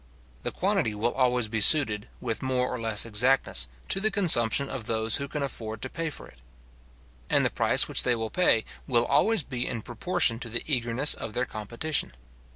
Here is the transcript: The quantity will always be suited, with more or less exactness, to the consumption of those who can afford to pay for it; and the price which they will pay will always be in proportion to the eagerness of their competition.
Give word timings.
The 0.41 0.49
quantity 0.51 0.95
will 0.95 1.13
always 1.13 1.47
be 1.47 1.61
suited, 1.61 2.09
with 2.19 2.41
more 2.41 2.67
or 2.73 2.79
less 2.79 3.05
exactness, 3.05 3.67
to 3.89 3.99
the 3.99 4.09
consumption 4.09 4.67
of 4.67 4.87
those 4.87 5.17
who 5.17 5.27
can 5.27 5.43
afford 5.43 5.79
to 5.83 5.91
pay 5.91 6.09
for 6.09 6.27
it; 6.27 6.39
and 7.29 7.45
the 7.45 7.51
price 7.51 7.87
which 7.87 8.01
they 8.01 8.15
will 8.15 8.31
pay 8.31 8.65
will 8.87 9.05
always 9.05 9.43
be 9.43 9.67
in 9.67 9.83
proportion 9.83 10.39
to 10.39 10.49
the 10.49 10.63
eagerness 10.65 11.13
of 11.13 11.33
their 11.33 11.45
competition. 11.45 12.13